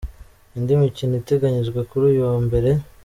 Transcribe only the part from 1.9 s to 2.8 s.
uyu wa Mbere.